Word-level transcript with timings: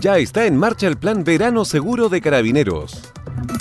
Ya 0.00 0.16
está 0.16 0.46
en 0.46 0.56
marcha 0.56 0.86
el 0.86 0.96
plan 0.96 1.24
Verano 1.24 1.66
Seguro 1.66 2.08
de 2.08 2.22
Carabineros. 2.22 3.12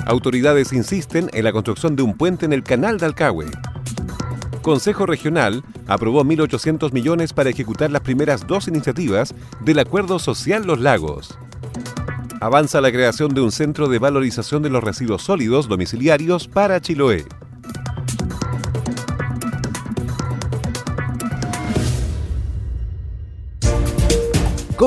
Autoridades 0.05 0.71
insisten 0.71 1.29
en 1.33 1.43
la 1.43 1.51
construcción 1.51 1.97
de 1.97 2.03
un 2.03 2.15
puente 2.15 2.45
en 2.45 2.53
el 2.53 2.63
canal 2.63 2.97
de 2.97 3.07
Alcagüe. 3.07 3.47
Consejo 4.61 5.05
Regional 5.05 5.61
aprobó 5.85 6.23
1.800 6.23 6.93
millones 6.93 7.33
para 7.33 7.49
ejecutar 7.49 7.91
las 7.91 8.03
primeras 8.03 8.47
dos 8.47 8.69
iniciativas 8.69 9.35
del 9.65 9.79
Acuerdo 9.79 10.17
Social 10.17 10.65
Los 10.65 10.79
Lagos. 10.79 11.37
Avanza 12.39 12.79
la 12.79 12.93
creación 12.93 13.33
de 13.33 13.41
un 13.41 13.51
centro 13.51 13.89
de 13.89 13.99
valorización 13.99 14.63
de 14.63 14.69
los 14.69 14.81
residuos 14.81 15.23
sólidos 15.23 15.67
domiciliarios 15.67 16.47
para 16.47 16.79
Chiloé. 16.79 17.25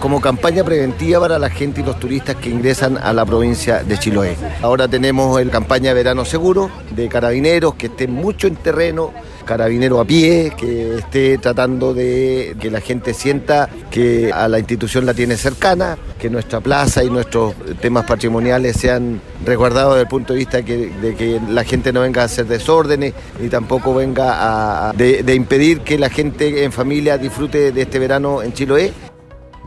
como 0.00 0.20
campaña 0.20 0.64
preventiva 0.64 1.20
para 1.20 1.38
la 1.38 1.50
gente 1.50 1.80
y 1.80 1.84
los 1.84 2.00
turistas 2.00 2.36
que 2.36 2.48
ingresan 2.48 2.96
a 2.96 3.12
la 3.12 3.26
provincia 3.26 3.82
de 3.82 3.98
Chiloé. 3.98 4.36
Ahora 4.62 4.88
tenemos 4.88 5.38
el 5.40 5.50
campaña 5.50 5.92
Verano 5.92 6.24
Seguro 6.24 6.70
de 6.90 7.08
carabineros 7.08 7.74
que 7.74 7.86
estén 7.86 8.12
mucho 8.12 8.46
en 8.46 8.56
terreno, 8.56 9.12
carabinero 9.44 10.00
a 10.00 10.04
pie, 10.04 10.52
que 10.56 10.98
esté 10.98 11.38
tratando 11.38 11.94
de 11.94 12.56
que 12.60 12.70
la 12.70 12.80
gente 12.80 13.14
sienta 13.14 13.68
que 13.90 14.32
a 14.32 14.48
la 14.48 14.58
institución 14.58 15.06
la 15.06 15.14
tiene 15.14 15.36
cercana, 15.36 15.96
que 16.18 16.30
nuestra 16.30 16.60
plaza 16.60 17.04
y 17.04 17.10
nuestros 17.10 17.54
temas 17.80 18.04
patrimoniales 18.04 18.76
sean 18.76 19.20
resguardados 19.44 19.94
desde 19.94 20.02
el 20.02 20.08
punto 20.08 20.32
de 20.32 20.38
vista 20.38 20.56
de 20.58 20.64
que, 20.64 21.40
la 21.48 21.64
gente 21.64 21.92
no 21.92 22.00
venga 22.00 22.22
a 22.22 22.24
hacer 22.26 22.46
desórdenes 22.46 23.14
ni 23.40 23.48
tampoco 23.48 23.94
venga 23.94 24.88
a, 24.88 24.92
de 24.92 25.34
impedir 25.34 25.80
que 25.80 25.98
la 25.98 26.08
gente 26.08 26.64
en 26.64 26.72
familia 26.72 27.18
disfrute 27.18 27.72
de 27.72 27.82
este 27.82 27.98
verano 27.98 28.42
en 28.42 28.52
Chiloé. 28.52 28.92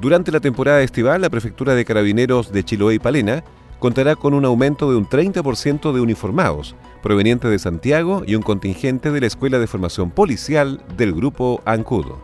Durante 0.02 0.32
la 0.32 0.40
temporada 0.40 0.82
estival, 0.82 1.22
la 1.22 1.30
Prefectura 1.30 1.74
de 1.74 1.86
Carabineros 1.86 2.52
de 2.52 2.64
Chiloé 2.64 2.96
y 2.96 3.00
Palena 3.00 3.44
contará 3.80 4.16
con 4.16 4.34
un 4.34 4.46
aumento 4.46 4.90
de 4.90 4.98
un 4.98 5.08
30% 5.08 5.94
de 5.94 6.02
uniformados 6.02 6.76
provenientes 7.06 7.52
de 7.52 7.60
Santiago 7.60 8.24
y 8.26 8.34
un 8.34 8.42
contingente 8.42 9.12
de 9.12 9.22
la 9.22 9.28
Escuela 9.28 9.60
de 9.60 9.68
Formación 9.68 10.10
Policial 10.10 10.82
del 10.98 11.14
Grupo 11.14 11.62
Ancudo. 11.64 12.20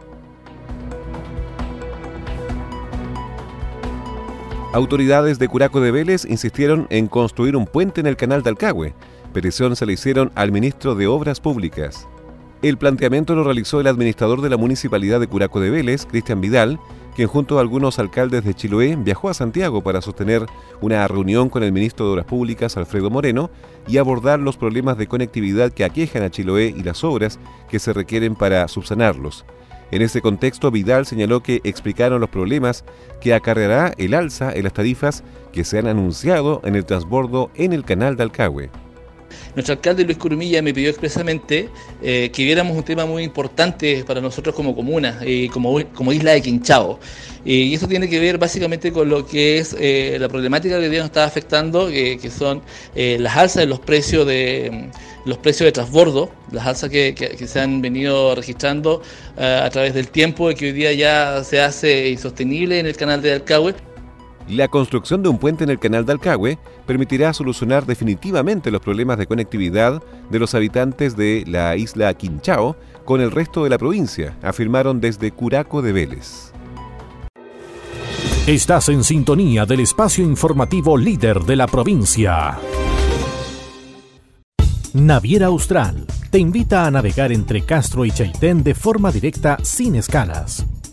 Autoridades 4.73 5.37
de 5.37 5.47
Curaco 5.47 5.81
de 5.81 5.91
Vélez 5.91 6.25
insistieron 6.25 6.87
en 6.89 7.05
construir 7.05 7.55
un 7.55 7.67
puente 7.67 8.01
en 8.01 8.07
el 8.07 8.17
canal 8.17 8.41
de 8.41 8.49
Alcagüe. 8.49 8.95
Petición 9.33 9.75
se 9.75 9.85
le 9.85 9.93
hicieron 9.93 10.31
al 10.33 10.51
ministro 10.51 10.95
de 10.95 11.05
Obras 11.05 11.39
Públicas. 11.39 12.07
El 12.63 12.79
planteamiento 12.79 13.35
lo 13.35 13.43
realizó 13.43 13.81
el 13.81 13.85
administrador 13.85 14.41
de 14.41 14.49
la 14.49 14.57
Municipalidad 14.57 15.19
de 15.19 15.27
Curaco 15.27 15.59
de 15.59 15.69
Vélez, 15.69 16.07
Cristian 16.07 16.41
Vidal, 16.41 16.79
quien 17.15 17.27
junto 17.27 17.57
a 17.57 17.61
algunos 17.61 17.99
alcaldes 17.99 18.43
de 18.43 18.53
Chiloé 18.53 18.95
viajó 18.95 19.29
a 19.29 19.33
Santiago 19.33 19.81
para 19.81 20.01
sostener 20.01 20.45
una 20.81 21.07
reunión 21.07 21.49
con 21.49 21.63
el 21.63 21.71
ministro 21.71 22.05
de 22.05 22.11
Obras 22.13 22.25
Públicas, 22.25 22.77
Alfredo 22.77 23.09
Moreno, 23.09 23.49
y 23.87 23.97
abordar 23.97 24.39
los 24.39 24.57
problemas 24.57 24.97
de 24.97 25.07
conectividad 25.07 25.71
que 25.71 25.83
aquejan 25.83 26.23
a 26.23 26.29
Chiloé 26.29 26.73
y 26.75 26.83
las 26.83 27.03
obras 27.03 27.39
que 27.69 27.79
se 27.79 27.93
requieren 27.93 28.35
para 28.35 28.67
subsanarlos. 28.67 29.45
En 29.91 30.01
ese 30.01 30.21
contexto, 30.21 30.71
Vidal 30.71 31.05
señaló 31.05 31.43
que 31.43 31.59
explicaron 31.65 32.21
los 32.21 32.29
problemas 32.29 32.85
que 33.19 33.33
acarreará 33.33 33.93
el 33.97 34.13
alza 34.13 34.53
en 34.53 34.63
las 34.63 34.73
tarifas 34.73 35.23
que 35.51 35.65
se 35.65 35.79
han 35.79 35.87
anunciado 35.87 36.61
en 36.63 36.75
el 36.75 36.85
transbordo 36.85 37.51
en 37.55 37.73
el 37.73 37.83
canal 37.83 38.15
de 38.15 38.23
Alcagüe. 38.23 38.69
Nuestro 39.55 39.73
alcalde 39.73 40.03
Luis 40.03 40.17
Curumilla 40.17 40.61
me 40.61 40.73
pidió 40.73 40.89
expresamente 40.89 41.69
eh, 42.01 42.29
que 42.33 42.43
viéramos 42.43 42.75
un 42.75 42.83
tema 42.83 43.05
muy 43.05 43.23
importante 43.23 44.03
para 44.05 44.21
nosotros 44.21 44.55
como 44.55 44.75
comuna 44.75 45.19
y 45.25 45.49
como, 45.49 45.79
isla 46.11 46.31
de 46.31 46.41
Quinchao. 46.41 46.99
Y 47.43 47.73
esto 47.73 47.87
tiene 47.87 48.07
que 48.07 48.19
ver 48.19 48.37
básicamente 48.37 48.91
con 48.91 49.09
lo 49.09 49.25
que 49.25 49.57
es 49.57 49.75
eh, 49.79 50.17
la 50.19 50.29
problemática 50.29 50.77
que 50.77 50.85
hoy 50.85 50.89
día 50.89 50.99
nos 50.99 51.07
está 51.07 51.23
afectando, 51.23 51.87
que 51.87 52.31
son 52.35 52.61
eh, 52.95 53.17
las 53.19 53.35
alzas 53.35 53.63
de 53.63 53.67
los 53.67 53.79
precios 53.79 54.27
de 54.27 54.89
los 55.25 55.37
precios 55.37 55.65
de 55.65 55.71
transbordo, 55.71 56.31
las 56.51 56.65
alzas 56.65 56.89
que, 56.89 57.13
se 57.45 57.59
han 57.59 57.81
venido 57.81 58.33
registrando 58.33 59.03
a 59.37 59.69
través 59.69 59.93
del 59.93 60.07
tiempo 60.07 60.49
y 60.49 60.55
que 60.55 60.65
hoy 60.65 60.71
día 60.71 60.93
ya 60.93 61.43
se 61.43 61.61
hace 61.61 62.09
insostenible 62.09 62.79
en 62.79 62.87
el 62.87 62.95
canal 62.95 63.21
de 63.21 63.33
Alcagüe. 63.33 63.75
La 64.49 64.67
construcción 64.67 65.23
de 65.23 65.29
un 65.29 65.37
puente 65.37 65.63
en 65.63 65.69
el 65.69 65.79
canal 65.79 66.05
de 66.05 66.13
Alcagüe 66.13 66.57
permitirá 66.85 67.33
solucionar 67.33 67.85
definitivamente 67.85 68.71
los 68.71 68.81
problemas 68.81 69.17
de 69.17 69.27
conectividad 69.27 70.01
de 70.29 70.39
los 70.39 70.55
habitantes 70.55 71.15
de 71.15 71.43
la 71.47 71.75
isla 71.75 72.13
Quinchao 72.13 72.75
con 73.05 73.21
el 73.21 73.31
resto 73.31 73.63
de 73.63 73.69
la 73.69 73.77
provincia, 73.77 74.37
afirmaron 74.41 74.99
desde 74.99 75.31
Curaco 75.31 75.81
de 75.81 75.91
Vélez. 75.93 76.51
Estás 78.47 78.89
en 78.89 79.03
sintonía 79.03 79.65
del 79.65 79.81
espacio 79.81 80.23
informativo 80.23 80.97
líder 80.97 81.41
de 81.41 81.55
la 81.55 81.67
provincia. 81.67 82.57
Naviera 84.93 85.45
Austral 85.45 86.05
te 86.31 86.39
invita 86.39 86.85
a 86.85 86.91
navegar 86.91 87.31
entre 87.31 87.61
Castro 87.61 88.03
y 88.03 88.11
Chaitén 88.11 88.63
de 88.63 88.73
forma 88.73 89.11
directa 89.11 89.57
sin 89.63 89.95
escalas. 89.95 90.65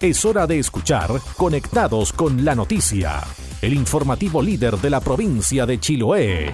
Es 0.00 0.26
hora 0.26 0.46
de 0.46 0.58
escuchar 0.58 1.10
Conectados 1.38 2.12
con 2.12 2.44
la 2.44 2.54
Noticia, 2.54 3.22
el 3.62 3.72
informativo 3.72 4.42
líder 4.42 4.76
de 4.76 4.90
la 4.90 5.00
provincia 5.00 5.64
de 5.64 5.80
Chiloé. 5.80 6.52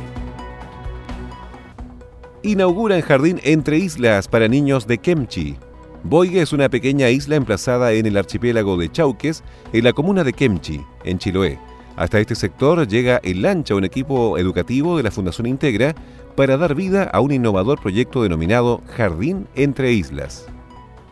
Inauguran 2.45 3.01
jardín 3.01 3.41
entre 3.43 3.79
islas 3.79 4.29
para 4.29 4.47
niños 4.47 4.87
de 4.87 4.99
Kemchi. 4.99 5.57
Boigue 6.05 6.41
es 6.41 6.53
una 6.53 6.69
pequeña 6.69 7.11
isla 7.11 7.35
emplazada 7.35 7.91
en 7.91 8.07
el 8.07 8.17
archipiélago 8.17 8.77
de 8.77 8.93
Chauques, 8.93 9.43
en 9.73 9.83
la 9.83 9.93
comuna 9.93 10.23
de 10.23 10.35
Kemchi, 10.35 10.81
en 11.03 11.19
Chiloé. 11.19 11.59
Hasta 11.97 12.21
este 12.21 12.37
sector 12.37 12.87
llega 12.87 13.17
el 13.25 13.43
lancha, 13.43 13.75
un 13.75 13.85
equipo 13.85 14.39
educativo 14.39 14.97
de 14.97 15.03
la 15.03 15.11
Fundación 15.11 15.49
Integra, 15.49 15.97
para 16.37 16.57
dar 16.57 16.77
vida 16.77 17.11
a 17.13 17.19
un 17.19 17.33
innovador 17.33 17.81
proyecto 17.81 18.23
denominado 18.23 18.83
Jardín 18.97 19.49
entre 19.57 19.93
Islas. 19.93 20.47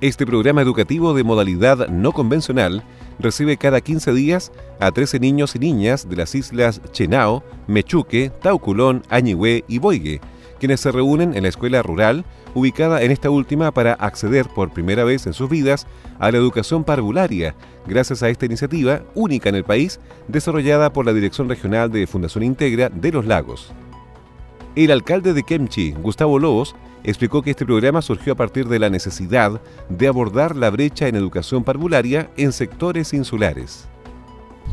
Este 0.01 0.25
programa 0.25 0.63
educativo 0.63 1.13
de 1.13 1.25
modalidad 1.25 1.89
no 1.89 2.13
convencional 2.13 2.83
recibe 3.19 3.59
cada 3.59 3.83
15 3.83 4.15
días 4.15 4.51
a 4.79 4.93
13 4.93 5.21
niños 5.21 5.55
y 5.55 5.59
niñas 5.59 6.09
de 6.09 6.17
las 6.17 6.35
islas 6.35 6.81
Chenao, 6.93 7.45
Mechuque, 7.67 8.33
Tauculón, 8.41 9.03
Añihue 9.11 9.63
y 9.69 9.77
Boigue, 9.77 10.23
quienes 10.59 10.81
se 10.81 10.91
reúnen 10.91 11.37
en 11.37 11.43
la 11.43 11.51
escuela 11.51 11.83
rural 11.83 12.25
ubicada 12.55 13.03
en 13.03 13.11
esta 13.11 13.29
última 13.29 13.73
para 13.73 13.93
acceder 13.93 14.49
por 14.49 14.73
primera 14.73 15.05
vez 15.05 15.27
en 15.27 15.35
sus 15.35 15.51
vidas 15.51 15.87
a 16.19 16.31
la 16.31 16.39
educación 16.39 16.83
parvularia, 16.83 17.55
gracias 17.87 18.23
a 18.23 18.31
esta 18.31 18.47
iniciativa 18.47 19.03
única 19.15 19.51
en 19.51 19.55
el 19.55 19.65
país 19.65 20.01
desarrollada 20.29 20.95
por 20.95 21.05
la 21.05 21.13
Dirección 21.13 21.47
Regional 21.47 21.93
de 21.93 22.07
Fundación 22.07 22.43
Integra 22.43 22.89
de 22.89 23.13
los 23.13 23.27
Lagos. 23.27 23.71
El 24.77 24.93
alcalde 24.93 25.35
de 25.35 25.43
Kemchi, 25.43 25.93
Gustavo 25.93 26.39
Lobos, 26.39 26.75
explicó 27.05 27.43
que 27.43 27.51
este 27.51 27.67
programa 27.67 28.03
surgió 28.03 28.33
a 28.33 28.37
partir 28.37 28.69
de 28.69 28.79
la 28.79 28.91
necesidad 28.91 29.61
de 29.89 30.09
abordar 30.09 30.57
la 30.57 30.71
brecha 30.71 31.09
en 31.09 31.17
educación 31.17 31.65
parvularia 31.65 32.31
en 32.37 32.53
sectores 32.53 33.13
insulares 33.13 33.89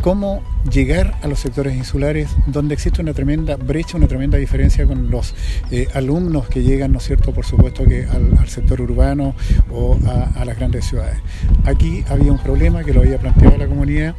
cómo 0.01 0.41
llegar 0.71 1.17
a 1.21 1.27
los 1.27 1.39
sectores 1.39 1.75
insulares 1.75 2.29
donde 2.45 2.73
existe 2.73 3.01
una 3.01 3.13
tremenda 3.13 3.55
brecha, 3.55 3.97
una 3.97 4.07
tremenda 4.07 4.37
diferencia 4.37 4.85
con 4.85 5.09
los 5.09 5.33
eh, 5.71 5.87
alumnos 5.93 6.47
que 6.47 6.63
llegan, 6.63 6.91
¿no 6.91 6.99
cierto?, 6.99 7.33
por 7.33 7.45
supuesto 7.45 7.85
que 7.85 8.05
al, 8.05 8.47
sector 8.47 8.81
urbano 8.81 9.35
o 9.69 9.97
a, 10.35 10.45
las 10.45 10.57
grandes 10.57 10.85
ciudades. 10.85 11.17
Aquí 11.65 12.03
había 12.09 12.31
un 12.31 12.39
problema 12.39 12.83
que 12.83 12.93
lo 12.93 13.01
había 13.01 13.17
planteado 13.17 13.57
la 13.57 13.67
comunidad, 13.67 14.15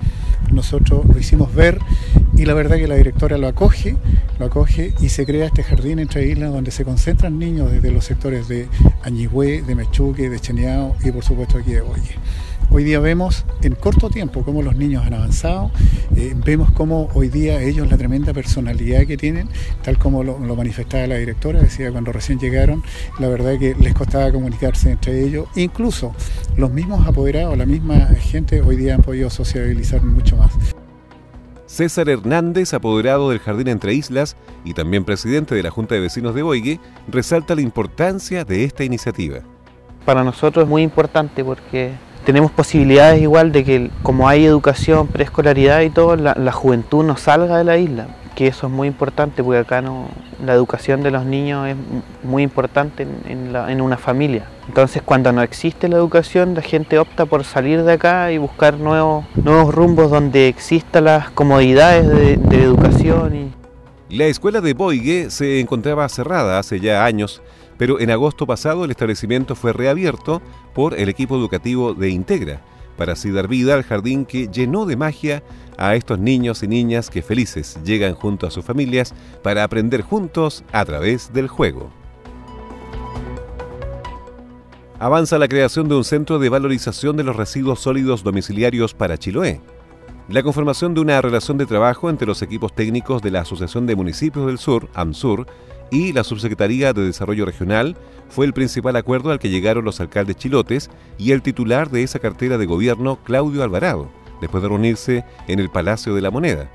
nosotros 0.53 1.07
lo 1.07 1.19
hicimos 1.19 1.55
ver 1.55 1.79
y 2.37 2.45
la 2.45 2.55
verdad 2.55 2.77
que 2.77 2.87
la 2.87 2.95
directora 2.95 3.39
lo 3.39 3.49
acoge, 3.49 3.97
lo 4.39 4.47
acoge 4.47 4.95
y 5.01 5.09
se 5.09 5.27
crea 5.27 5.47
este 5.47 5.63
jardín 5.63 5.99
entre 5.99 6.27
islas 6.27 6.53
donde 6.53 6.71
se 6.71 6.85
concentran 6.85 7.39
niños 7.39 7.73
desde 7.73 7.91
los 7.91 8.05
sectores 8.05 8.49
de 8.49 8.69
Añigüe, 9.03 9.63
de 9.63 9.75
Mechuque, 9.75 10.31
de 10.31 10.39
Cheneao 10.39 10.95
y 11.03 11.11
por 11.11 11.25
supuesto 11.25 11.59
aquí 11.59 11.73
de 11.73 11.81
Boye. 11.81 12.17
Hoy 12.71 12.85
día 12.85 13.01
vemos 13.01 13.47
en 13.63 13.75
corto 13.75 14.11
tiempo 14.11 14.43
cómo 14.43 14.61
los 14.61 14.77
niños 14.77 15.07
han 15.07 15.15
avanzado, 15.15 15.68
eh, 16.17 16.35
vemos 16.44 16.70
cómo 16.73 17.09
hoy 17.15 17.29
día 17.29 17.62
ellos 17.62 17.88
la 17.88 17.97
tremenda 17.97 18.32
personalidad 18.32 19.06
que 19.06 19.17
tienen, 19.17 19.49
tal 19.82 19.99
como 19.99 20.25
lo, 20.25 20.38
manifestaba 20.38 21.06
la 21.06 21.17
directora, 21.17 21.61
decía 21.61 21.93
cuando 21.93 22.12
recién 22.12 22.38
llegaron, 22.38 22.82
la 23.19 23.29
verdad 23.29 23.59
que 23.59 23.75
les 23.75 23.94
costaba 23.94 24.32
comunicarse 24.32 24.91
entre 24.91 25.23
ellos, 25.23 25.49
incluso 25.55 26.15
los 26.56 26.70
mismos 26.70 27.06
apoderados, 27.06 27.56
la 27.56 27.67
misma 27.67 28.06
gente 28.20 28.61
hoy 28.61 28.76
día 28.76 28.94
han 28.94 29.03
podido 29.03 29.31
sociabilizar 29.31 30.03
mucho 30.03 30.37
más. 30.37 30.53
César 31.67 32.09
Hernández, 32.09 32.73
apoderado 32.73 33.31
del 33.31 33.41
Jardín 33.41 33.69
Entre 33.69 33.93
Islas 33.93 34.37
y 34.65 34.73
también 34.73 35.05
presidente 35.05 35.55
de 35.55 35.62
la 35.62 35.70
Junta 35.70 35.94
de 35.94 36.00
Vecinos 36.00 36.35
de 36.35 36.43
Boigue, 36.43 36.81
resalta 37.09 37.55
la 37.55 37.61
importancia 37.61 38.44
de 38.44 38.65
esta 38.65 38.85
iniciativa. 38.85 39.41
Para 40.06 40.25
nosotros 40.25 40.65
es 40.65 40.69
muy 40.69 40.82
importante 40.82 41.44
porque 41.44 41.93
tenemos 42.29 42.51
posibilidades 42.51 43.23
igual 43.23 43.53
de 43.53 43.65
que 43.65 43.91
como 44.03 44.29
hay 44.29 44.45
educación, 44.45 45.07
preescolaridad 45.07 45.81
y 45.81 45.89
todo, 45.89 46.15
la, 46.15 46.53
juventud 46.53 47.03
no 47.03 47.17
salga 47.17 47.57
de 47.57 47.65
la 47.65 47.79
isla, 47.79 48.09
que 48.35 48.49
eso 48.49 48.67
es 48.67 48.73
muy 48.75 48.87
importante 48.87 49.43
porque 49.43 49.61
acá 49.61 49.81
no, 49.81 50.09
la 50.45 50.53
educación 50.53 51.03
de 51.03 51.11
los 51.11 51.25
niños 51.25 51.69
es 51.69 51.77
muy 52.23 52.43
importante 52.43 53.07
en, 53.27 53.81
una 53.81 53.97
familia. 53.97 54.45
Entonces 54.69 55.01
cuando 55.03 55.33
no 55.33 55.41
existe 55.41 55.89
la 55.89 55.97
educación, 55.97 56.55
la 56.55 56.61
gente 56.61 56.99
opta 56.99 57.25
por 57.25 57.45
salir 57.45 57.83
de 57.83 57.93
acá 57.93 58.31
y 58.31 58.37
buscar 58.37 58.77
nuevos, 58.77 59.25
nuevos 59.43 59.75
rumbos 59.75 60.11
donde 60.11 60.49
existan 60.49 61.05
las 61.05 61.31
comodidades 61.31 62.07
de, 62.07 62.37
de 62.37 62.63
educación. 62.63 63.37
Y... 63.37 64.15
La 64.15 64.27
escuela 64.27 64.61
de 64.61 64.75
Boigue 64.75 65.31
se 65.31 65.61
encontraba 65.61 66.07
cerrada 66.11 66.59
hace 66.59 66.79
ya 66.79 67.07
años 67.07 67.41
pero 67.79 68.01
en 68.01 68.11
agosto 68.11 68.47
pasado 68.47 68.85
el 68.85 68.91
establecimiento 68.91 69.55
fue 69.55 69.73
reabierto 69.73 70.43
por 70.75 70.95
el 70.95 71.09
equipo 71.09 71.37
educativo 71.37 71.95
de 71.95 72.11
Integra, 72.11 72.61
para 72.99 73.13
así 73.13 73.31
dar 73.31 73.49
vida 73.49 73.75
al 73.75 73.85
jardín 73.85 74.27
que 74.27 74.49
llenó 74.49 74.85
de 74.85 74.97
magia 74.97 75.43
a 75.79 75.95
estos 75.95 76.19
niños 76.19 76.63
y 76.65 76.69
niñas 76.69 77.09
que 77.09 77.23
felices 77.23 77.79
llegan 77.85 78.15
junto 78.15 78.47
a 78.47 78.51
sus 78.51 78.65
familias 78.65 79.15
para 79.43 79.63
aprender 79.63 80.03
juntos 80.03 80.65
a 80.73 80.85
través 80.85 81.33
del 81.33 81.49
juego. 81.49 81.91
Avanza 84.99 85.39
la 85.39 85.47
creación 85.47 85.89
de 85.89 85.95
un 85.95 86.03
centro 86.03 86.41
de 86.41 86.49
valorización 86.49 87.17
de 87.17 87.23
los 87.23 87.37
residuos 87.37 87.79
sólidos 87.79 88.25
domiciliarios 88.25 88.95
para 88.95 89.17
Chiloé. 89.17 89.61
La 90.29 90.43
conformación 90.43 90.93
de 90.93 91.01
una 91.01 91.23
relación 91.23 91.57
de 91.57 91.67
trabajo 91.67 92.11
entre 92.11 92.27
los 92.27 92.43
equipos 92.43 92.75
técnicos 92.75 93.23
de 93.23 93.31
la 93.31 93.43
Asociación 93.43 93.87
de 93.87 93.95
Municipios 93.95 94.47
del 94.47 94.59
Sur, 94.59 94.89
AMSUR, 94.95 95.47
y 95.90 96.12
la 96.12 96.25
Subsecretaría 96.25 96.93
de 96.93 97.05
Desarrollo 97.05 97.44
Regional 97.44 97.96
fue 98.29 98.46
el 98.46 98.53
principal 98.53 98.96
acuerdo 98.96 99.31
al 99.31 99.39
que 99.39 99.51
llegaron 99.51 99.84
los 99.84 100.01
alcaldes 100.01 100.36
chilotes 100.36 100.91
y 101.19 101.32
el 101.32 101.43
titular 101.43 101.91
de 101.91 102.03
esa 102.03 102.19
cartera 102.19 102.58
de 102.58 102.67
gobierno, 102.67 103.19
Claudio 103.24 103.63
Alvarado, 103.63 104.10
después 104.41 104.63
de 104.63 104.69
reunirse 104.69 105.24
en 105.46 105.60
el 105.60 105.70
Palacio 105.70 106.15
de 106.15 106.20
la 106.20 106.31
Moneda. 106.31 106.70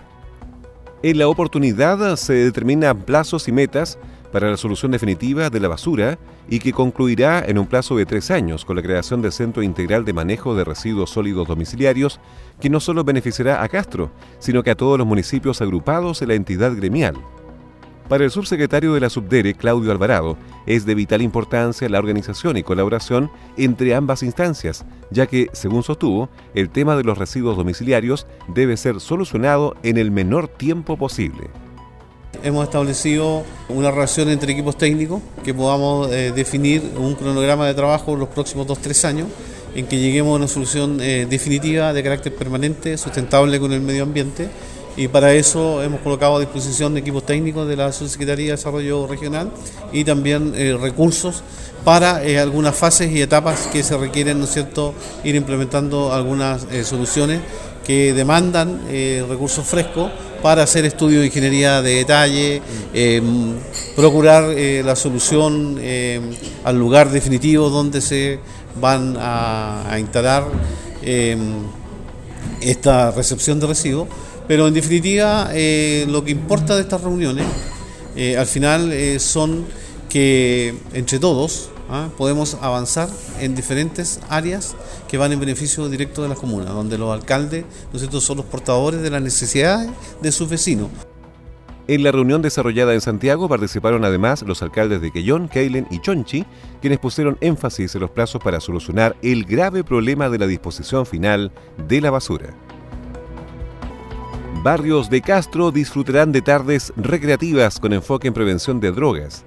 En 1.03 1.17
la 1.17 1.27
oportunidad 1.27 2.15
se 2.15 2.33
determinan 2.33 3.01
plazos 3.01 3.47
y 3.47 3.51
metas 3.51 3.99
para 4.31 4.49
la 4.49 4.57
solución 4.57 4.91
definitiva 4.91 5.51
de 5.51 5.59
la 5.59 5.67
basura 5.67 6.17
y 6.49 6.59
que 6.59 6.73
concluirá 6.73 7.43
en 7.45 7.59
un 7.59 7.67
plazo 7.67 7.95
de 7.95 8.05
tres 8.07 8.31
años 8.31 8.65
con 8.65 8.75
la 8.75 8.81
creación 8.81 9.21
del 9.21 9.31
Centro 9.31 9.61
Integral 9.61 10.05
de 10.05 10.13
Manejo 10.13 10.55
de 10.55 10.63
Residuos 10.63 11.11
Sólidos 11.11 11.47
Domiciliarios, 11.47 12.19
que 12.59 12.69
no 12.69 12.79
solo 12.79 13.03
beneficiará 13.03 13.61
a 13.61 13.69
Castro, 13.69 14.11
sino 14.39 14.63
que 14.63 14.71
a 14.71 14.75
todos 14.75 14.97
los 14.97 15.05
municipios 15.05 15.61
agrupados 15.61 16.21
en 16.23 16.29
la 16.29 16.33
entidad 16.33 16.75
gremial. 16.75 17.15
Para 18.10 18.25
el 18.25 18.31
subsecretario 18.31 18.93
de 18.93 19.00
la 19.00 19.10
Subdere, 19.10 19.53
Claudio 19.53 19.91
Alvarado, 19.91 20.38
es 20.65 20.86
de 20.86 20.93
vital 20.93 21.22
importancia 21.22 21.88
la 21.88 22.00
organización 22.00 22.57
y 22.57 22.63
colaboración 22.63 23.31
entre 23.57 23.95
ambas 23.95 24.24
instancias, 24.24 24.86
ya 25.10 25.25
que, 25.25 25.48
según 25.53 25.83
sostuvo, 25.83 26.29
el 26.53 26.69
tema 26.69 26.98
de 26.98 27.03
los 27.03 27.17
residuos 27.17 27.55
domiciliarios 27.55 28.27
debe 28.50 28.75
ser 28.75 29.00
solucionado 29.00 29.75
en 29.83 29.98
el 29.98 30.12
menor 30.12 30.50
tiempo 30.50 30.98
posible. 30.98 31.50
Hemos 32.43 32.65
establecido 32.65 33.43
una 33.69 33.89
relación 33.89 34.27
entre 34.29 34.51
equipos 34.51 34.77
técnicos 34.77 35.22
que 35.45 35.53
podamos 35.53 36.12
eh, 36.12 36.33
definir 36.36 36.83
un 36.98 37.15
cronograma 37.15 37.67
de 37.67 37.74
trabajo 37.74 38.15
los 38.17 38.27
próximos 38.27 38.67
dos 38.67 38.79
tres 38.79 39.05
años 39.05 39.27
en 39.75 39.88
que 39.88 39.98
lleguemos 39.98 40.33
a 40.33 40.36
una 40.38 40.48
solución 40.48 41.00
eh, 41.00 41.25
definitiva 41.29 41.93
de 41.93 42.03
carácter 42.03 42.36
permanente, 42.36 42.98
sustentable 42.98 43.60
con 43.60 43.72
el 43.72 43.81
medio 43.81 44.03
ambiente 44.03 44.50
y 44.95 45.07
para 45.07 45.33
eso 45.33 45.81
hemos 45.81 46.01
colocado 46.01 46.38
a 46.38 46.39
disposición 46.39 46.95
equipos 46.97 47.25
técnicos 47.25 47.67
de 47.67 47.75
la 47.75 47.91
Subsecretaría 47.91 48.47
de 48.47 48.51
Desarrollo 48.51 49.07
Regional 49.07 49.51
y 49.91 50.03
también 50.03 50.53
eh, 50.55 50.77
recursos 50.79 51.41
para 51.83 52.23
eh, 52.23 52.39
algunas 52.39 52.75
fases 52.75 53.12
y 53.12 53.21
etapas 53.21 53.67
que 53.67 53.83
se 53.83 53.97
requieren, 53.97 54.39
¿no 54.39 54.45
cierto?, 54.45 54.93
ir 55.23 55.35
implementando 55.35 56.13
algunas 56.13 56.67
eh, 56.71 56.83
soluciones 56.83 57.41
que 57.85 58.13
demandan 58.13 58.79
recursos 59.27 59.67
frescos 59.67 60.09
para 60.41 60.63
hacer 60.63 60.85
estudios 60.85 61.19
de 61.19 61.25
ingeniería 61.27 61.81
de 61.81 61.95
detalle, 61.95 62.62
em, 62.93 63.55
procurar 63.93 64.55
la 64.55 64.95
solución 64.95 65.77
al 66.63 66.79
lugar 66.79 67.09
definitivo 67.09 67.69
donde 67.69 68.00
se 68.00 68.39
van 68.79 69.17
a 69.19 69.97
instalar 70.00 70.45
em, 71.01 71.55
esta 72.62 73.12
recepción 73.12 73.59
de 73.59 73.67
residuos 73.67 74.07
Pero 74.47 74.67
en 74.67 74.73
definitiva, 74.73 75.50
eh, 75.53 76.05
lo 76.09 76.23
que 76.23 76.31
importa 76.31 76.75
de 76.75 76.81
estas 76.81 77.01
reuniones, 77.01 77.45
eh, 78.15 78.38
al 78.38 78.45
final, 78.45 78.91
eh, 78.91 79.19
son 79.19 79.65
que 80.09 80.75
entre 80.93 81.17
todos 81.17 81.69
¿ah? 81.89 82.09
podemos 82.17 82.57
avanzar 82.62 83.09
en 83.39 83.55
diferentes 83.55 84.19
áreas 84.29 84.75
que 85.07 85.17
van 85.17 85.31
en 85.31 85.39
beneficio 85.39 85.89
directo 85.89 86.21
de 86.21 86.29
la 86.29 86.35
comuna, 86.35 86.65
donde 86.65 86.97
los 86.97 87.12
alcaldes 87.12 87.65
¿no 87.91 88.21
son 88.21 88.38
los 88.38 88.45
portadores 88.45 89.01
de 89.01 89.09
las 89.09 89.21
necesidades 89.21 89.89
de 90.21 90.31
sus 90.31 90.50
vecinos. 90.50 90.89
En 91.88 92.03
la 92.03 92.13
reunión 92.13 92.41
desarrollada 92.41 92.93
en 92.93 93.01
Santiago 93.01 93.50
participaron 93.50 94.05
además 94.05 94.41
los 94.43 94.62
alcaldes 94.62 95.01
de 95.01 95.12
Quellón, 95.12 95.50
Keilen 95.50 95.85
y 95.91 96.00
Chonchi, 96.00 96.45
quienes 96.79 97.00
pusieron 97.00 97.38
énfasis 97.41 97.93
en 97.95 98.01
los 98.01 98.12
plazos 98.12 98.41
para 98.41 98.62
solucionar 98.62 99.17
el 99.21 99.43
grave 99.43 99.83
problema 99.83 100.29
de 100.29 100.38
la 100.38 100.47
disposición 100.47 101.05
final 101.05 101.51
de 101.89 102.00
la 102.00 102.09
basura. 102.09 102.55
Barrios 104.63 105.10
de 105.10 105.20
Castro 105.20 105.74
disfrutarán 105.74 106.32
de 106.32 106.41
tardes 106.41 106.93
recreativas 106.96 107.82
con 107.82 107.91
enfoque 107.91 108.29
en 108.29 108.34
prevención 108.34 108.79
de 108.79 108.93
drogas. 108.93 109.43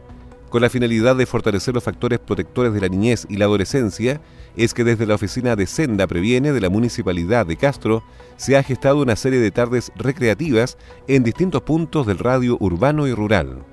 Con 0.51 0.61
la 0.61 0.69
finalidad 0.69 1.17
de 1.17 1.25
fortalecer 1.25 1.73
los 1.73 1.85
factores 1.85 2.19
protectores 2.19 2.75
de 2.75 2.83
la 2.83 2.89
niñez 2.89 3.27
y 3.31 3.39
la 3.39 3.47
adolescencia, 3.47 4.21
es 4.59 4.75
que 4.75 4.85
desde 4.85 5.07
la 5.07 5.15
oficina 5.15 5.57
de 5.57 5.67
Senda 5.67 6.07
Previene 6.07 6.53
de 6.53 6.61
la 6.61 6.69
Municipalidad 6.69 7.47
de 7.47 7.57
Castro 7.57 8.05
se 8.37 8.59
ha 8.59 8.63
gestado 8.63 8.99
una 8.99 9.17
serie 9.17 9.41
de 9.41 9.51
tardes 9.51 9.91
recreativas 9.97 10.77
en 11.09 11.25
distintos 11.25 11.63
puntos 11.63 12.07
del 12.07 12.19
radio 12.19 12.59
urbano 12.61 13.07
y 13.07 13.15
rural. 13.15 13.65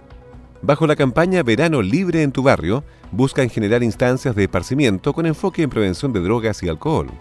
Bajo 0.61 0.87
la 0.87 0.95
campaña 0.95 1.43
Verano 1.43 1.81
Libre 1.81 2.23
en 2.23 2.31
tu 2.31 2.41
barrio, 2.41 2.85
buscan 3.11 3.49
generar 3.49 3.83
instancias 3.83 4.33
de 4.33 4.43
esparcimiento 4.45 5.11
con 5.11 5.25
enfoque 5.25 5.61
en 5.61 5.69
prevención 5.69 6.13
de 6.13 6.21
drogas 6.21 6.63
y 6.63 6.69
alcohol. 6.69 7.11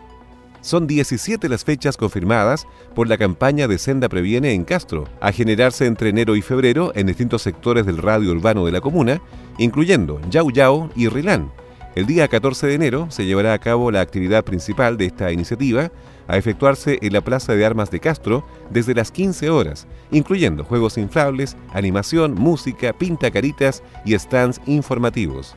Son 0.63 0.87
17 0.87 1.49
las 1.49 1.65
fechas 1.65 1.97
confirmadas 1.97 2.67
por 2.95 3.09
la 3.09 3.19
campaña 3.19 3.67
de 3.67 3.79
Senda 3.79 4.09
Previene 4.09 4.53
en 4.53 4.63
Castro, 4.63 5.09
a 5.21 5.33
generarse 5.33 5.87
entre 5.87 6.11
enero 6.11 6.37
y 6.37 6.43
febrero 6.43 6.93
en 6.95 7.09
distintos 7.09 7.43
sectores 7.43 7.85
del 7.85 7.99
radio 7.99 8.31
urbano 8.31 8.65
de 8.65 8.71
la 8.71 8.81
comuna, 8.81 9.21
incluyendo 9.59 10.21
Yau 10.31 10.53
Yau 10.53 10.89
y 10.95 11.09
Rilán. 11.09 11.51
El 11.97 12.07
día 12.07 12.29
14 12.29 12.69
de 12.69 12.75
enero 12.75 13.09
se 13.11 13.27
llevará 13.27 13.53
a 13.55 13.59
cabo 13.59 13.91
la 13.91 14.01
actividad 14.01 14.45
principal 14.45 14.97
de 14.97 15.07
esta 15.07 15.33
iniciativa, 15.33 15.91
a 16.29 16.37
efectuarse 16.37 17.01
en 17.03 17.13
la 17.13 17.23
Plaza 17.23 17.55
de 17.55 17.67
Armas 17.67 17.91
de 17.91 17.99
Castro 17.99 18.47
desde 18.71 18.95
las 18.95 19.11
15 19.11 19.51
horas, 19.51 19.89
incluyendo 20.13 20.63
juegos 20.63 20.97
inflables, 20.97 21.57
animación, 21.75 22.35
música, 22.35 22.93
pinta 22.93 23.33
caritas 23.33 23.83
y 24.05 24.17
stands 24.17 24.61
informativos. 24.67 25.57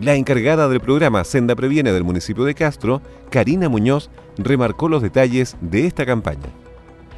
La 0.00 0.14
encargada 0.14 0.68
del 0.68 0.80
programa 0.80 1.24
Senda 1.24 1.56
Previene 1.56 1.92
del 1.92 2.04
municipio 2.04 2.44
de 2.44 2.54
Castro, 2.54 3.02
Karina 3.30 3.68
Muñoz, 3.68 4.10
remarcó 4.36 4.88
los 4.88 5.02
detalles 5.02 5.56
de 5.60 5.86
esta 5.86 6.06
campaña. 6.06 6.52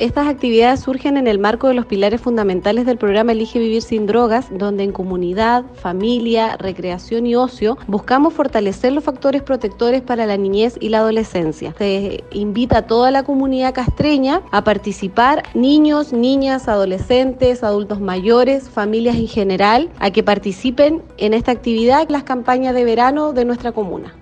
Estas 0.01 0.29
actividades 0.29 0.81
surgen 0.81 1.19
en 1.19 1.27
el 1.27 1.39
marco 1.39 1.69
de 1.69 1.75
los 1.75 1.85
pilares 1.85 2.23
fundamentales 2.23 2.87
del 2.87 2.97
programa 2.97 3.33
Elige 3.33 3.59
Vivir 3.59 3.83
sin 3.83 4.07
Drogas, 4.07 4.47
donde 4.51 4.83
en 4.83 4.93
comunidad, 4.93 5.67
familia, 5.75 6.57
recreación 6.57 7.27
y 7.27 7.35
ocio 7.35 7.77
buscamos 7.87 8.33
fortalecer 8.33 8.95
los 8.95 9.05
factores 9.05 9.43
protectores 9.43 10.01
para 10.01 10.25
la 10.25 10.39
niñez 10.39 10.79
y 10.81 10.89
la 10.89 11.01
adolescencia. 11.01 11.75
Se 11.77 12.25
invita 12.33 12.79
a 12.79 12.87
toda 12.87 13.11
la 13.11 13.25
comunidad 13.25 13.75
castreña 13.75 14.41
a 14.53 14.65
participar, 14.65 15.43
niños, 15.53 16.15
niñas, 16.15 16.67
adolescentes, 16.67 17.63
adultos 17.63 18.01
mayores, 18.01 18.71
familias 18.71 19.17
en 19.17 19.29
general, 19.29 19.91
a 19.99 20.11
que 20.13 20.23
participen 20.23 21.03
en 21.19 21.35
esta 21.35 21.53
actividad, 21.53 22.09
las 22.09 22.23
campañas 22.23 22.75
de 22.75 22.85
verano 22.85 23.35
de 23.35 23.45
nuestra 23.45 23.73
comuna. 23.73 24.15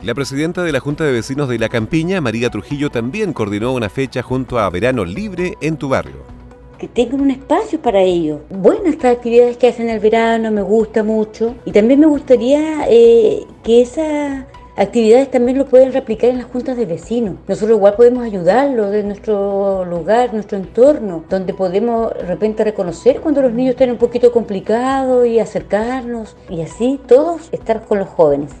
La 0.00 0.14
presidenta 0.14 0.62
de 0.62 0.70
la 0.70 0.78
Junta 0.78 1.02
de 1.02 1.10
Vecinos 1.10 1.48
de 1.48 1.58
La 1.58 1.68
Campiña, 1.68 2.20
María 2.20 2.50
Trujillo, 2.50 2.88
también 2.88 3.32
coordinó 3.32 3.74
una 3.74 3.88
fecha 3.88 4.22
junto 4.22 4.60
a 4.60 4.70
Verano 4.70 5.04
Libre 5.04 5.54
en 5.60 5.76
tu 5.76 5.88
barrio. 5.88 6.18
Que 6.78 6.86
tengan 6.86 7.22
un 7.22 7.32
espacio 7.32 7.82
para 7.82 8.00
ello. 8.00 8.42
Buenas 8.48 8.92
estas 8.92 9.16
actividades 9.16 9.56
que 9.56 9.66
hacen 9.66 9.88
el 9.88 9.98
verano, 9.98 10.52
me 10.52 10.62
gusta 10.62 11.02
mucho. 11.02 11.56
Y 11.64 11.72
también 11.72 11.98
me 11.98 12.06
gustaría 12.06 12.86
eh, 12.88 13.44
que 13.64 13.82
esas 13.82 14.44
actividades 14.76 15.32
también 15.32 15.58
lo 15.58 15.66
pueden 15.66 15.92
replicar 15.92 16.30
en 16.30 16.38
las 16.38 16.46
juntas 16.46 16.76
de 16.76 16.86
vecinos. 16.86 17.34
Nosotros 17.48 17.76
igual 17.76 17.96
podemos 17.96 18.22
ayudarlos 18.22 18.92
de 18.92 19.02
nuestro 19.02 19.84
lugar, 19.84 20.32
nuestro 20.32 20.58
entorno, 20.58 21.24
donde 21.28 21.54
podemos 21.54 22.14
de 22.14 22.22
repente 22.22 22.62
reconocer 22.62 23.20
cuando 23.20 23.42
los 23.42 23.52
niños 23.52 23.72
están 23.72 23.90
un 23.90 23.98
poquito 23.98 24.30
complicados 24.30 25.26
y 25.26 25.40
acercarnos 25.40 26.36
y 26.48 26.60
así 26.60 27.00
todos 27.08 27.48
estar 27.50 27.84
con 27.84 27.98
los 27.98 28.08
jóvenes. 28.08 28.52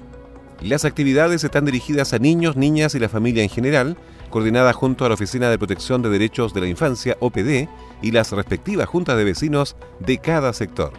Las 0.60 0.84
actividades 0.84 1.44
están 1.44 1.64
dirigidas 1.66 2.12
a 2.12 2.18
niños, 2.18 2.56
niñas 2.56 2.94
y 2.96 2.98
la 2.98 3.08
familia 3.08 3.44
en 3.44 3.48
general, 3.48 3.96
coordinadas 4.28 4.74
junto 4.74 5.04
a 5.04 5.08
la 5.08 5.14
Oficina 5.14 5.50
de 5.50 5.58
Protección 5.58 6.02
de 6.02 6.10
Derechos 6.10 6.52
de 6.52 6.60
la 6.60 6.66
Infancia, 6.66 7.16
OPD, 7.20 7.68
y 8.02 8.10
las 8.10 8.32
respectivas 8.32 8.88
juntas 8.88 9.16
de 9.16 9.24
vecinos 9.24 9.76
de 10.00 10.18
cada 10.18 10.52
sector. 10.52 10.92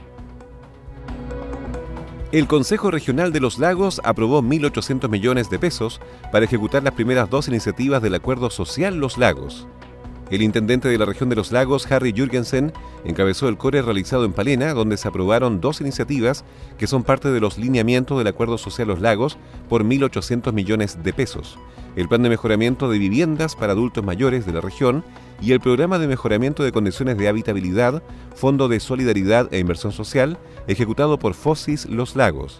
El 2.32 2.48
Consejo 2.48 2.92
Regional 2.92 3.34
de 3.34 3.40
los 3.40 3.60
Lagos 3.60 4.00
aprobó 4.04 4.42
1.800 4.42 5.10
millones 5.10 5.50
de 5.50 5.60
pesos 5.60 6.00
para 6.32 6.46
ejecutar 6.46 6.84
las 6.84 6.94
primeras 6.94 7.30
dos 7.30 7.48
iniciativas 7.48 8.02
del 8.02 8.14
Acuerdo 8.14 8.50
Social 8.52 8.98
Los 8.98 9.18
Lagos. 9.18 9.68
El 10.30 10.44
intendente 10.44 10.88
de 10.88 10.98
la 10.98 11.06
región 11.06 11.30
de 11.30 11.36
los 11.36 11.52
lagos, 11.52 11.92
Harry 11.92 12.14
Jürgensen, 12.14 12.72
encabezó 13.04 13.48
el 13.48 13.58
core 13.58 13.82
realizado 13.82 14.26
en 14.26 14.34
Palena, 14.34 14.74
donde 14.74 14.98
se 14.98 15.08
aprobaron 15.08 15.60
dos 15.60 15.82
iniciativas 15.82 16.46
que 16.78 16.86
son 16.86 17.04
parte 17.04 17.32
de 17.32 17.40
los 17.40 17.58
lineamientos 17.58 18.18
del 18.18 18.28
Acuerdo 18.28 18.60
Social 18.60 18.88
Los 18.88 19.02
Lagos 19.02 19.38
por 19.68 19.84
1.800 19.84 20.54
millones 20.54 21.02
de 21.02 21.14
pesos, 21.14 21.58
el 21.96 22.08
plan 22.08 22.22
de 22.22 22.30
mejoramiento 22.30 22.90
de 22.92 23.00
viviendas 23.00 23.56
para 23.56 23.74
adultos 23.74 24.04
mayores 24.04 24.46
de 24.46 24.54
la 24.54 24.62
región 24.62 25.04
y 25.42 25.54
el 25.54 25.62
programa 25.62 25.98
de 25.98 26.08
mejoramiento 26.08 26.64
de 26.64 26.72
condiciones 26.72 27.18
de 27.18 27.28
habitabilidad, 27.28 28.04
Fondo 28.36 28.68
de 28.68 28.80
Solidaridad 28.80 29.52
e 29.52 29.60
Inversión 29.60 29.92
Social, 29.92 30.38
ejecutado 30.68 31.18
por 31.18 31.34
FOSIS 31.34 31.88
Los 31.88 32.16
Lagos. 32.16 32.60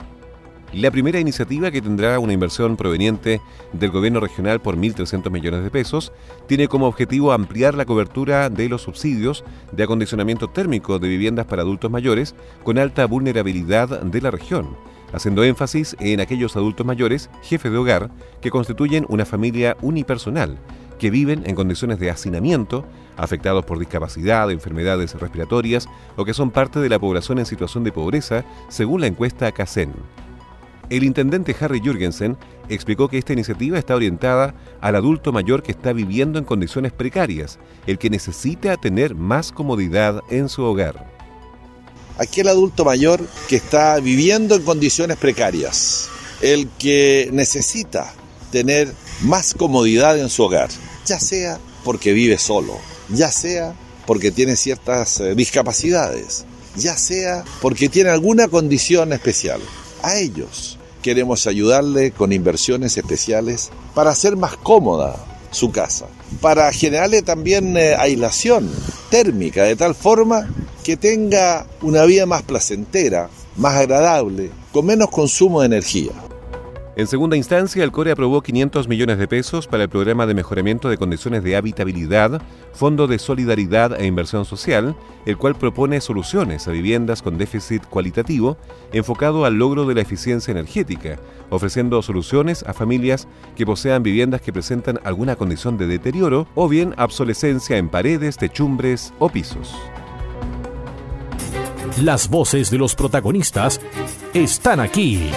La 0.74 0.92
primera 0.92 1.20
iniciativa, 1.20 1.72
que 1.72 1.82
tendrá 1.82 2.20
una 2.20 2.34
inversión 2.34 2.78
proveniente 2.78 3.42
del 3.74 3.90
gobierno 3.90 4.20
regional 4.20 4.62
por 4.62 4.78
1.300 4.78 5.32
millones 5.32 5.64
de 5.64 5.72
pesos, 5.72 6.12
tiene 6.46 6.68
como 6.68 6.86
objetivo 6.86 7.32
ampliar 7.32 7.74
la 7.74 7.86
cobertura 7.86 8.52
de 8.52 8.70
los 8.70 8.84
subsidios 8.84 9.44
de 9.72 9.84
acondicionamiento 9.84 10.48
térmico 10.48 11.00
de 11.00 11.08
viviendas 11.08 11.48
para 11.48 11.64
adultos 11.64 11.90
mayores 11.90 12.36
con 12.64 12.78
alta 12.78 13.08
vulnerabilidad 13.08 14.04
de 14.04 14.22
la 14.22 14.30
región, 14.30 14.78
haciendo 15.12 15.44
énfasis 15.44 15.96
en 16.00 16.20
aquellos 16.20 16.56
adultos 16.56 16.86
mayores, 16.86 17.32
jefes 17.42 17.72
de 17.72 17.78
hogar, 17.80 18.12
que 18.40 18.52
constituyen 18.52 19.08
una 19.10 19.26
familia 19.26 19.76
unipersonal, 19.82 20.60
que 21.00 21.10
viven 21.10 21.50
en 21.50 21.56
condiciones 21.56 21.98
de 21.98 22.12
hacinamiento, 22.12 22.86
afectados 23.18 23.66
por 23.66 23.80
discapacidad, 23.80 24.52
enfermedades 24.52 25.16
respiratorias 25.16 25.90
o 26.16 26.26
que 26.26 26.36
son 26.36 26.52
parte 26.52 26.80
de 26.80 26.90
la 26.90 27.00
población 27.00 27.40
en 27.40 27.48
situación 27.48 27.84
de 27.84 27.92
pobreza, 27.92 28.46
según 28.68 29.02
la 29.02 29.08
encuesta 29.08 29.52
CACEN. 29.52 29.94
El 30.90 31.04
intendente 31.04 31.56
Harry 31.60 31.82
Jürgensen 31.82 32.36
explicó 32.68 33.10
que 33.10 33.20
esta 33.20 33.34
iniciativa 33.34 33.78
está 33.78 33.96
orientada 33.96 34.56
al 34.82 34.96
adulto 34.96 35.32
mayor 35.32 35.62
que 35.62 35.72
está 35.72 35.94
viviendo 35.94 36.40
en 36.40 36.46
condiciones 36.46 36.92
precarias, 36.92 37.60
el 37.86 38.00
que 38.00 38.10
necesita 38.10 38.76
tener 38.78 39.14
más 39.14 39.52
comodidad 39.52 40.22
en 40.32 40.50
su 40.50 40.64
hogar. 40.64 41.06
Aquel 42.18 42.48
adulto 42.48 42.86
mayor 42.86 43.22
que 43.48 43.56
está 43.56 44.00
viviendo 44.00 44.56
en 44.56 44.64
condiciones 44.64 45.18
precarias, 45.18 46.10
el 46.42 46.68
que 46.80 47.30
necesita 47.32 48.12
tener 48.52 48.92
más 49.22 49.54
comodidad 49.54 50.18
en 50.18 50.30
su 50.30 50.44
hogar, 50.44 50.70
ya 51.06 51.20
sea 51.20 51.60
porque 51.84 52.14
vive 52.14 52.40
solo, 52.40 52.78
ya 53.10 53.32
sea 53.32 53.76
porque 54.08 54.32
tiene 54.32 54.56
ciertas 54.56 55.20
eh, 55.20 55.36
discapacidades, 55.36 56.46
ya 56.76 56.98
sea 56.98 57.44
porque 57.62 57.90
tiene 57.90 58.10
alguna 58.10 58.48
condición 58.48 59.14
especial. 59.14 59.62
A 60.02 60.18
ellos 60.18 60.78
queremos 61.02 61.48
ayudarle 61.48 62.12
con 62.12 62.32
inversiones 62.32 62.98
especiales 62.98 63.70
para 63.94 64.12
hacer 64.12 64.36
más 64.36 64.56
cómoda 64.58 65.26
su 65.52 65.72
casa, 65.72 66.08
para 66.42 66.72
generarle 66.72 67.22
también 67.22 67.76
eh, 67.76 67.96
aislación 67.96 68.70
térmica 69.10 69.64
de 69.64 69.76
tal 69.76 69.96
forma 69.96 70.48
que 70.84 70.98
tenga 70.98 71.66
una 71.82 72.06
vida 72.06 72.26
más 72.26 72.44
placentera, 72.44 73.30
más 73.56 73.76
agradable, 73.76 74.52
con 74.72 74.86
menos 74.86 75.10
consumo 75.10 75.62
de 75.62 75.68
energía. 75.68 76.12
En 77.00 77.08
segunda 77.08 77.38
instancia, 77.38 77.82
el 77.86 77.94
CORE 77.94 78.12
aprobó 78.12 78.42
500 78.42 78.90
millones 78.90 79.18
de 79.20 79.28
pesos 79.30 79.68
para 79.68 79.84
el 79.84 79.90
programa 79.90 80.26
de 80.26 80.34
mejoramiento 80.34 80.90
de 80.90 80.98
condiciones 80.98 81.46
de 81.46 81.56
habitabilidad, 81.56 82.42
Fondo 82.74 83.08
de 83.08 83.20
Solidaridad 83.20 83.98
e 83.98 84.06
Inversión 84.06 84.44
Social, 84.44 84.98
el 85.26 85.38
cual 85.38 85.56
propone 85.56 86.02
soluciones 86.02 86.68
a 86.68 86.72
viviendas 86.72 87.22
con 87.22 87.38
déficit 87.38 87.86
cualitativo 87.86 88.58
enfocado 88.92 89.46
al 89.46 89.54
logro 89.54 89.86
de 89.86 89.96
la 89.96 90.02
eficiencia 90.02 90.52
energética, 90.52 91.18
ofreciendo 91.50 92.02
soluciones 92.02 92.64
a 92.64 92.74
familias 92.74 93.30
que 93.56 93.66
posean 93.66 94.04
viviendas 94.04 94.42
que 94.42 94.52
presentan 94.52 95.00
alguna 95.06 95.38
condición 95.38 95.78
de 95.78 95.88
deterioro 95.88 96.50
o 96.54 96.68
bien 96.68 96.94
obsolescencia 96.98 97.78
en 97.78 97.88
paredes, 97.88 98.36
techumbres 98.36 99.14
o 99.20 99.30
pisos. 99.30 99.74
Las 102.02 102.30
voces 102.30 102.70
de 102.70 102.78
los 102.78 102.94
protagonistas 102.94 103.80
están 104.34 104.82
aquí. 104.82 105.32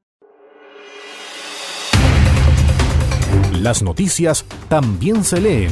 Las 3.51 3.81
noticias 3.81 4.45
también 4.69 5.23
se 5.23 5.41
leen 5.41 5.71